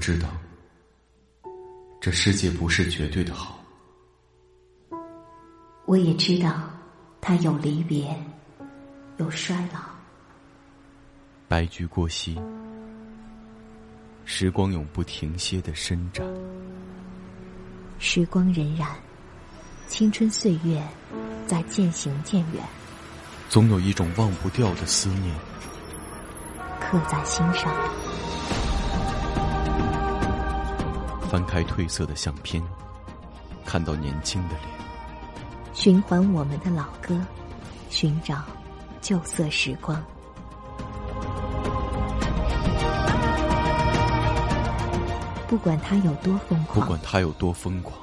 [0.00, 0.28] 知道，
[2.00, 3.62] 这世界不是绝对的好。
[5.84, 6.70] 我也知道，
[7.20, 8.16] 它有离别，
[9.18, 9.80] 有衰老。
[11.46, 12.40] 白驹过隙，
[14.24, 16.26] 时光永不停歇的伸展。
[17.98, 18.86] 时光荏苒，
[19.86, 20.82] 青春岁月
[21.46, 22.64] 在渐行渐远。
[23.50, 25.34] 总有一种忘不掉的思念，
[26.80, 27.70] 刻在心上。
[31.30, 32.60] 翻开褪色的相片，
[33.64, 34.68] 看到年轻的脸。
[35.72, 37.24] 循环我们的老歌，
[37.88, 38.42] 寻找
[39.00, 40.02] 旧色时光。
[45.46, 47.96] 不管他有多疯狂，不管他有多疯狂，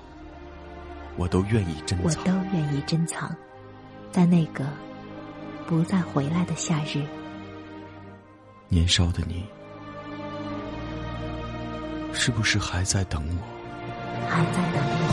[1.17, 2.08] 我都愿意珍藏。
[2.08, 3.36] 我都愿意珍藏，
[4.09, 4.64] 在那个
[5.66, 7.05] 不再回来的夏日。
[8.70, 9.45] 年少的你。
[12.20, 13.35] 是不是还在等我？
[14.28, 15.08] 还在等我。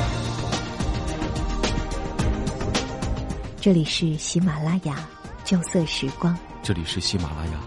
[3.61, 4.97] 这里是喜马拉雅
[5.45, 6.37] 旧色时光。
[6.63, 7.61] 这里是喜马拉雅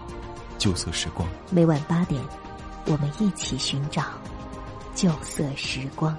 [0.58, 1.26] 旧色时光。
[1.50, 2.20] 每晚八点，
[2.86, 4.02] 我们一起寻找
[4.94, 6.14] 旧色时光。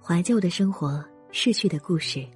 [0.00, 2.26] 怀旧的生活，逝去的故事。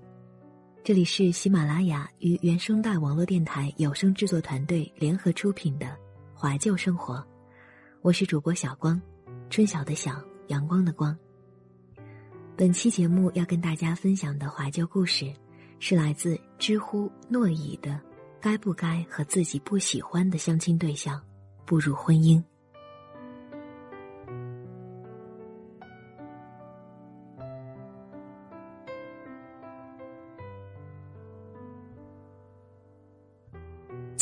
[0.85, 5.87] 这里是喜马拉雅与原声带网络电台有声制作团队联合出品的
[6.39, 7.15] 《怀旧生活》，
[8.03, 9.01] 我是主播小光，
[9.49, 11.17] 春晓的晓，阳光的光。
[12.55, 15.33] 本期节目要跟大家分享的怀旧故事，
[15.79, 17.99] 是来自知乎诺乙的
[18.39, 21.19] “该不该和自己不喜欢的相亲对象
[21.65, 22.45] 步入婚姻”。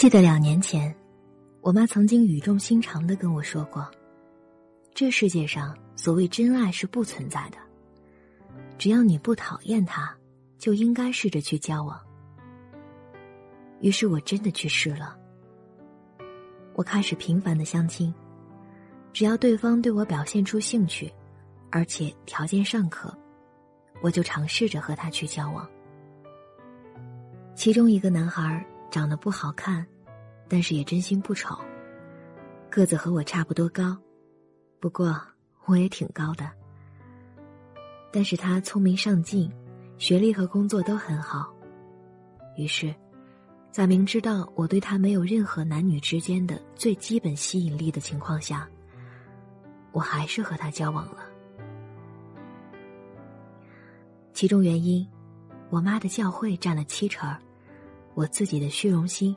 [0.02, 0.92] 记得两年前，
[1.60, 3.88] 我妈曾经语重心长的跟我说过
[4.92, 7.58] ：“这世界上所谓真爱是不存在的，
[8.78, 10.12] 只要你不讨厌他，
[10.58, 11.96] 就应该试着去交往。”
[13.80, 15.16] 于是我真的去试了。
[16.74, 18.12] 我开始频繁的相亲，
[19.12, 21.14] 只要对方对我表现出兴趣，
[21.70, 23.16] 而且条件尚可，
[24.02, 25.64] 我就尝试着和他去交往。
[27.54, 29.86] 其中一个男孩长得不好看。
[30.52, 31.56] 但是也真心不丑，
[32.68, 33.96] 个子和我差不多高，
[34.80, 35.18] 不过
[35.64, 36.46] 我也挺高的。
[38.12, 39.50] 但是他聪明上进，
[39.96, 41.50] 学历和工作都很好。
[42.58, 42.94] 于是，
[43.70, 48.68] 在明知道我对他没有任何男女之间的最基本吸引力的情况下，
[49.90, 51.24] 我还是和他交往了。
[54.34, 55.08] 其中原因，
[55.70, 57.34] 我妈的教会占了七成，
[58.12, 59.34] 我自己的虚荣心。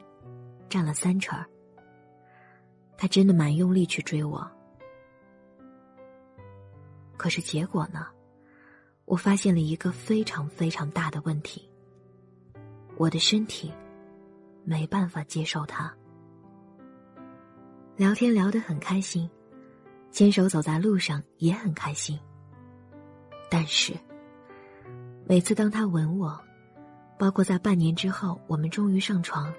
[0.70, 1.38] 占了三成，
[2.98, 4.46] 他真的蛮用力去追我，
[7.18, 8.08] 可是结果呢？
[9.06, 11.70] 我发现了一个非常非常大的问题：
[12.98, 13.72] 我的身体
[14.64, 15.94] 没办法接受他。
[17.96, 19.30] 聊天聊得很开心，
[20.12, 22.20] 牵手走在路上也很开心，
[23.50, 23.94] 但是
[25.28, 26.38] 每次当他吻我，
[27.18, 29.54] 包括在半年之后，我们终于上床。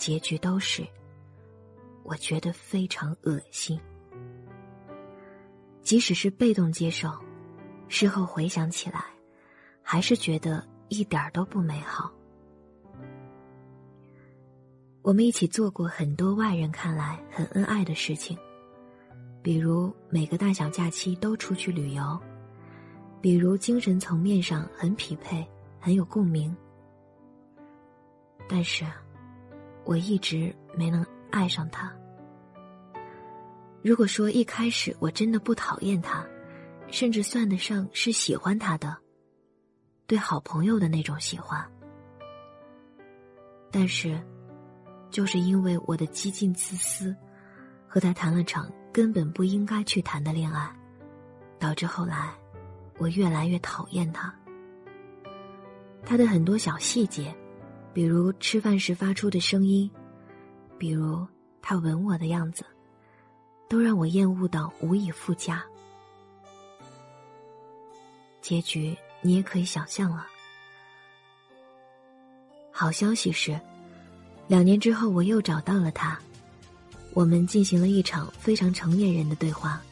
[0.00, 0.82] 结局都是，
[2.04, 3.78] 我觉得非常恶心。
[5.82, 7.12] 即使是被动接受，
[7.86, 9.04] 事后回想起来，
[9.82, 12.10] 还是觉得一点都不美好。
[15.02, 18.38] 我们一起做过很多外人看来很恩爱的事情，
[19.42, 22.18] 比如每个大小假期都出去旅游，
[23.20, 25.46] 比如精神层面上很匹配，
[25.78, 26.56] 很有共鸣。
[28.48, 28.82] 但是。
[29.90, 31.92] 我一直没能爱上他。
[33.82, 36.24] 如果说一开始我真的不讨厌他，
[36.92, 38.96] 甚至算得上是喜欢他的，
[40.06, 41.60] 对好朋友的那种喜欢，
[43.72, 44.16] 但是，
[45.10, 47.12] 就是因为我的激进自私，
[47.88, 50.72] 和他谈了场根本不应该去谈的恋爱，
[51.58, 52.32] 导致后来
[52.98, 54.32] 我越来越讨厌他。
[56.06, 57.34] 他的很多小细节。
[57.92, 59.90] 比如吃饭时发出的声音，
[60.78, 61.26] 比如
[61.60, 62.64] 他吻我的样子，
[63.68, 65.62] 都让我厌恶到无以复加。
[68.40, 70.26] 结局你也可以想象了。
[72.70, 73.60] 好消息是，
[74.46, 76.18] 两年之后我又找到了他，
[77.12, 79.82] 我们进行了一场非常成年人的对话，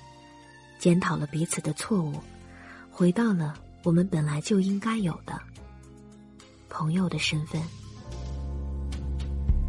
[0.79, 2.15] 检讨了彼此的错误，
[2.91, 5.39] 回到了我们本来就应该有的。
[6.69, 7.61] 朋友的身份。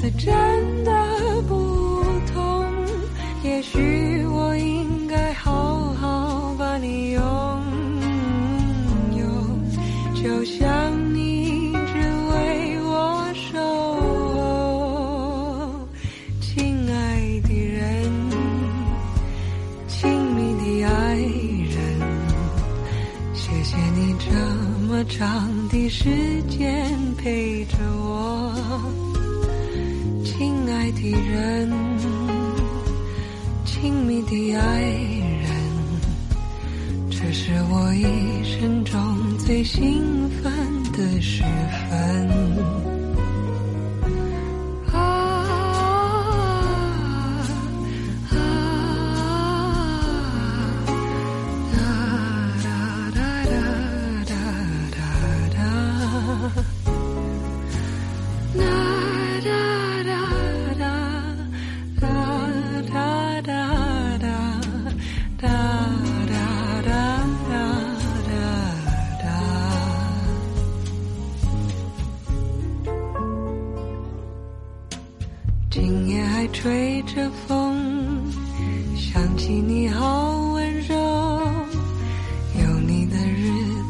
[0.00, 0.92] 是真的
[1.46, 2.02] 不
[2.32, 2.64] 同。
[3.42, 7.22] 也许我应该好好把你拥
[9.12, 9.26] 有，
[10.22, 10.69] 就像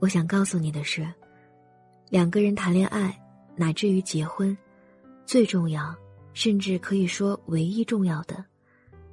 [0.00, 1.06] 我想告诉你的是，
[2.08, 3.14] 两个人谈恋爱
[3.54, 4.56] 乃至于结婚，
[5.26, 5.94] 最重要，
[6.32, 8.42] 甚至可以说唯一重要的，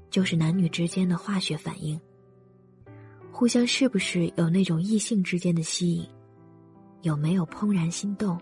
[0.09, 1.99] 就是男女之间的化学反应。
[3.33, 6.07] 互相是不是有那种异性之间的吸引，
[7.01, 8.39] 有没有怦然心动？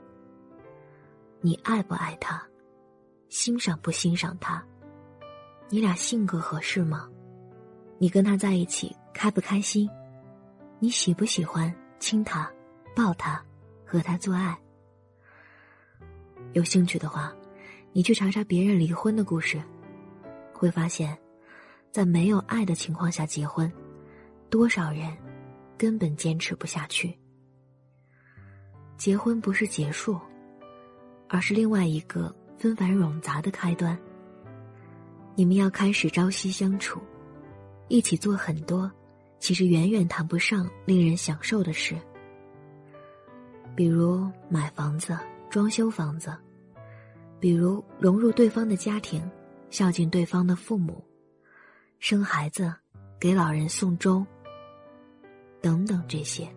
[1.42, 2.42] 你爱不爱他，
[3.28, 4.64] 欣赏不欣赏他？
[5.68, 7.10] 你俩性格合适吗？
[7.98, 9.90] 你跟他在一起开不开心？
[10.78, 11.74] 你喜不喜欢
[12.06, 12.48] 亲他、
[12.96, 13.44] 抱他、
[13.84, 14.56] 和他做爱？
[16.54, 17.34] 有兴趣的话，
[17.94, 19.60] 你去查查别人离婚的故事，
[20.54, 21.18] 会发现，
[21.92, 23.74] 在没有爱的情况下结婚，
[24.52, 25.18] 多少人
[25.80, 27.12] 根本坚持不下去。
[28.98, 30.22] 结婚不是结束，
[31.28, 33.98] 而是另外一个纷繁冗杂的开端。
[35.34, 37.02] 你们要开始朝夕相处，
[37.88, 38.92] 一起做很多，
[39.40, 41.96] 其实远远谈不上令人享受的事。
[43.76, 45.18] 比如买房子、
[45.50, 46.36] 装修房子，
[47.40, 49.22] 比如融入对方的家庭，
[49.70, 51.04] 孝敬对方的父母，
[52.00, 52.74] 生孩子，
[53.20, 54.26] 给老人送终，
[55.62, 56.48] 等等这些。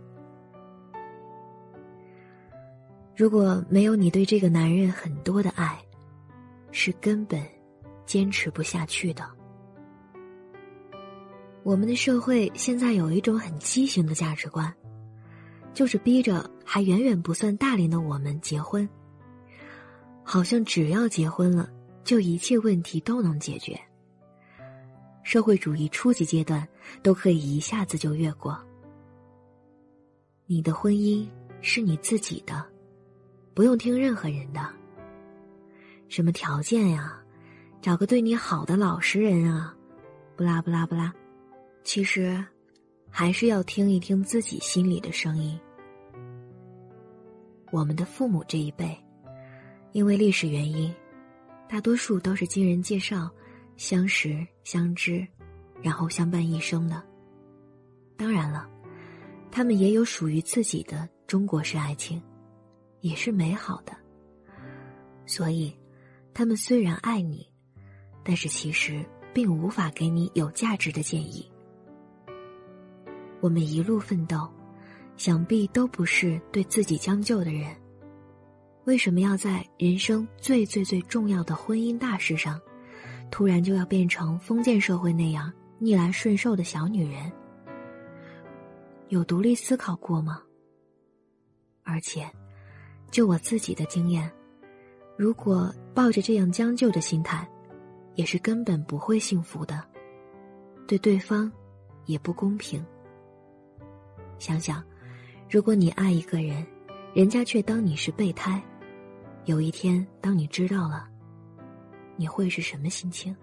[3.16, 5.76] 如果没有你对这个男人很多的爱，
[6.70, 7.44] 是根本
[8.06, 9.37] 坚持不下去的。
[11.62, 14.72] 我们的社会现在有一种很畸形的价值观，
[15.74, 18.88] 就是逼着还远远不算大龄的我们结婚，
[20.22, 21.68] 好像只要结婚了，
[22.04, 23.78] 就一切问题都能解决。
[25.22, 26.66] 社会主义初级阶段
[27.02, 28.58] 都可以一下子就越过。
[30.46, 31.28] 你的婚姻
[31.60, 32.64] 是你自己的。
[33.52, 34.60] 不用听任何人的，
[36.08, 37.20] 什么条件呀，
[37.82, 39.74] 找个对你好的老实人啊，
[40.36, 41.12] 不拉不拉不拉，
[41.88, 42.44] 其实
[43.08, 45.58] 还是要听一听自己心里的声音。
[47.72, 48.94] 我们的父母这一辈，
[49.92, 50.94] 因为历史原因，
[51.66, 53.30] 大多数都是经人介绍
[53.78, 55.26] 相识相知，
[55.80, 57.02] 然后相伴一生的。
[58.18, 58.68] 当然了，
[59.50, 62.22] 他们也有属于自己的中国式爱情。
[63.00, 63.96] 也是美好的，
[65.24, 65.74] 所以，
[66.34, 67.50] 他们虽然爱你，
[68.22, 69.02] 但是其实
[69.32, 71.50] 并无法给你有价值的建议。
[73.40, 74.48] 我们一路奋斗，
[75.16, 77.74] 想必都不是对自己将就的人，
[78.84, 82.60] 为什么要在人生最最最重要的婚姻大事上，
[83.30, 87.30] 突然就要变成封建社会那样逆来顺受的小女人？
[89.08, 90.42] 有独立思考过吗？
[91.82, 92.28] 而且。
[93.10, 94.30] 就我自己的经验，
[95.16, 97.48] 如果抱着这样将就的心态，
[98.16, 99.82] 也是根本不会幸福的，
[100.86, 101.50] 对对方
[102.04, 102.84] 也不公平。
[104.38, 104.82] 想想，
[105.50, 106.66] 如果你爱一个人，
[107.14, 108.62] 人家却当你是备胎，
[109.44, 111.08] 有一天当你知道了，
[112.16, 113.34] 你会是什么心情？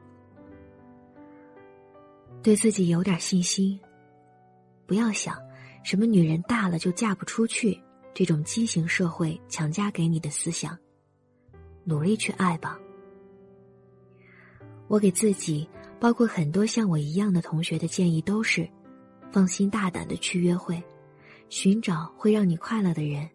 [2.41, 3.79] 对自己有点信心，
[4.85, 5.35] 不要想
[5.83, 7.79] 什么女人大了就嫁不出去。
[8.13, 10.77] 这种畸形社会强加给你的思想，
[11.83, 12.79] 努力去爱吧。
[14.87, 15.67] 我给自己，
[15.99, 18.69] 包括很多像我一样的同学的建议都是：
[19.35, 20.81] 放心大胆的去约会，
[21.49, 23.29] 寻找会让你快乐的人，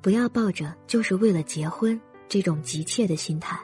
[0.00, 3.58] 不要抱着就是为了结婚这种急切的心态，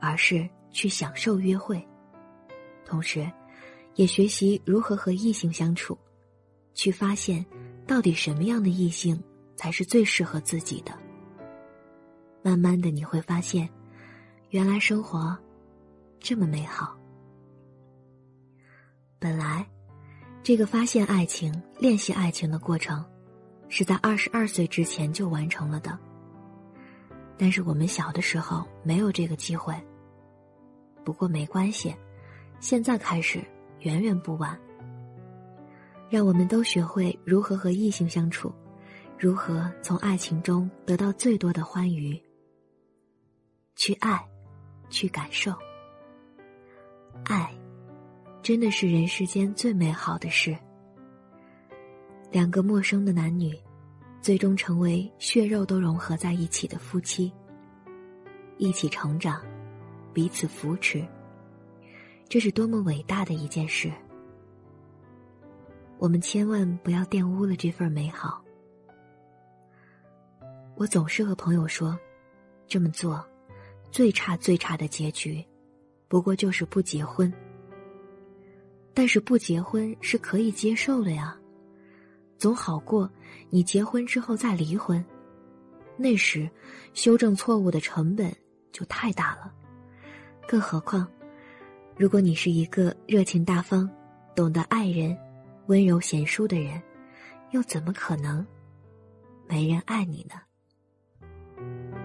[0.00, 1.80] 而是去享受约会，
[2.84, 3.30] 同时，
[3.94, 5.96] 也学习如何和异性相处，
[6.74, 7.46] 去发现。
[7.86, 9.22] 到底什么样的异性
[9.54, 10.98] 才是最适合自己的？
[12.42, 13.68] 慢慢的你会发现，
[14.50, 15.38] 原来生活
[16.18, 16.98] 这么美好。
[19.20, 19.64] 本来，
[20.44, 23.02] 这个发现爱情、练习爱情的过程，
[23.70, 25.98] 是在二十二岁之前就完成了的。
[27.38, 29.74] 但是我们小的时候没有这个机会。
[31.02, 31.96] 不过没关系，
[32.60, 33.42] 现在开始
[33.80, 34.54] 远远不晚。
[36.10, 38.52] 让我们都学会如何和异性相处，
[39.18, 42.22] 如何从爱情中得到最多的欢愉。
[43.76, 44.22] 去爱，
[44.90, 45.54] 去感受。
[47.24, 47.50] 爱，
[48.44, 50.54] 真的是人世间最美好的事。
[52.30, 53.58] 两个陌生的男女，
[54.20, 57.32] 最终成为血肉都融合在一起的夫妻。
[58.58, 59.42] 一起成长，
[60.12, 61.02] 彼此扶持，
[62.28, 63.90] 这是多么伟大的一件事。
[65.96, 68.44] 我们千万不要玷污了这份美好。
[70.76, 71.98] 我总是和朋友说，
[72.66, 73.26] 这么做，
[73.90, 75.42] 最差最差的结局，
[76.08, 77.32] 不过就是不结婚。
[78.94, 81.36] 但是不结婚是可以接受的呀，
[82.38, 83.10] 总好过
[83.50, 85.04] 你结婚之后再离婚，
[85.96, 86.48] 那时
[86.92, 88.34] 修正错误的成本
[88.72, 89.52] 就太大了。
[90.46, 91.06] 更何况，
[91.96, 93.90] 如果你是一个热情大方、
[94.34, 95.16] 懂得爱人。
[95.66, 96.78] 温柔贤淑的人，
[97.52, 98.46] 又怎么可能
[99.48, 102.03] 没人爱你呢？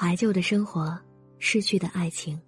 [0.00, 0.96] 怀旧的生活，
[1.40, 2.40] 逝去的爱情。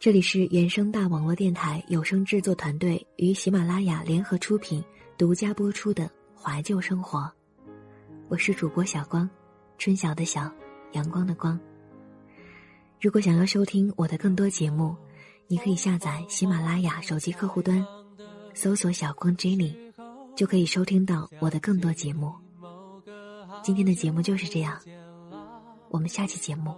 [0.00, 4.82] 这里是原声大网络电台有声制作团队与喜马拉雅联合出品、
[5.18, 7.18] 独家播出的《怀旧生活》，
[8.30, 9.28] 我是主播小光，
[9.76, 10.50] 春晓的晓，
[10.92, 11.60] 阳光的光。
[12.98, 14.96] 如果想要收听我的更多节目，
[15.48, 17.86] 你可以下载喜马拉雅手机客户端，
[18.54, 19.76] 搜索“小光 Jenny”，
[20.34, 22.32] 就可以收听到我的更多节目。
[23.62, 24.80] 今天的节目就是这样，
[25.90, 26.74] 我们下期节目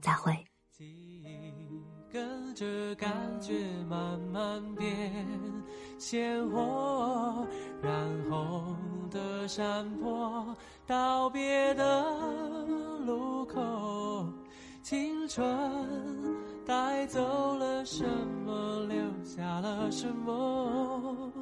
[0.00, 0.36] 再会。
[2.12, 3.52] 跟着感觉
[3.88, 5.26] 慢慢变
[5.98, 7.46] 鲜活，
[7.82, 7.92] 染
[8.30, 8.76] 红
[9.10, 12.04] 的山坡，道别的
[13.04, 14.24] 路口，
[14.80, 15.44] 青春
[16.64, 18.06] 带走了什
[18.46, 21.32] 么，留下了什么，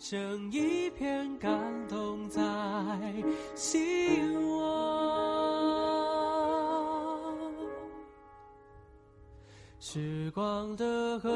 [0.00, 1.48] 剩一片感
[1.88, 2.42] 动在
[3.54, 5.95] 心窝。
[9.88, 11.30] 时光的河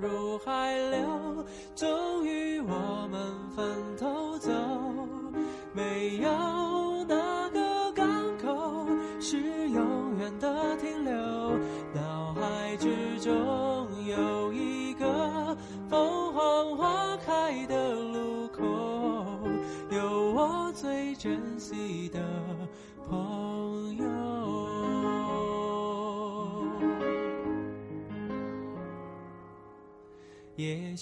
[0.00, 3.20] 入海流，终于我们
[3.56, 3.66] 分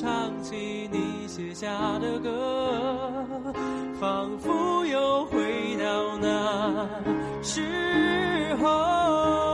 [0.00, 3.52] 唱起你写下的歌，
[3.98, 6.88] 仿佛又回到那
[7.42, 9.47] 时候。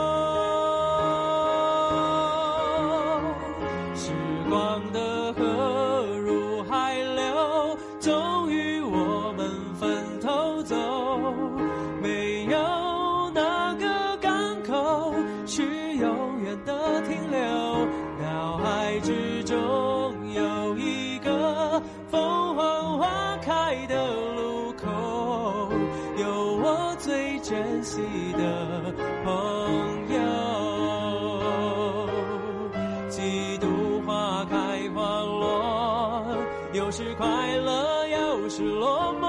[37.35, 39.27] 快乐，又是落寞，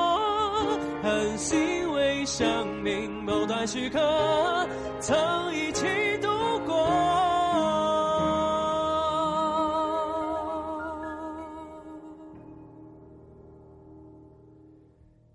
[1.01, 3.99] 很欣慰生命某段时刻
[4.99, 5.87] 曾一起
[6.21, 6.27] 度
[6.67, 6.75] 过。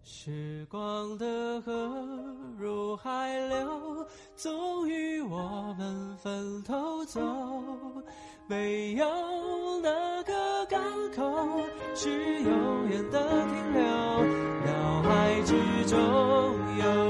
[0.05, 1.73] 时光的河。
[2.57, 4.07] 入海流，
[4.37, 7.19] 终于我们分头走。
[8.51, 9.07] 没有
[9.81, 9.89] 哪
[10.25, 10.83] 个港
[11.15, 11.23] 口
[11.95, 12.11] 是
[12.43, 13.81] 永远的停留。
[14.67, 15.55] 脑海之
[15.87, 15.97] 中
[16.77, 17.10] 有